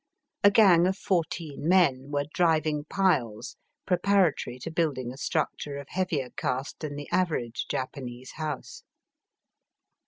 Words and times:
A 0.43 0.49
gang 0.49 0.87
of 0.87 0.97
fourteen 0.97 1.67
men 1.69 2.09
were 2.09 2.25
driving 2.33 2.85
piles 2.85 3.55
preparatory 3.85 4.57
to 4.61 4.71
building 4.71 5.11
a 5.11 5.15
struc 5.15 5.49
ture 5.59 5.77
of 5.77 5.89
heavier 5.89 6.31
cast 6.31 6.79
than 6.79 6.95
the 6.95 7.07
average 7.11 7.67
Japanese 7.69 8.31
house. 8.31 8.81